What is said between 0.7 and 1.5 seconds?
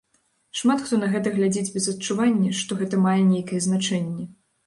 хто на гэта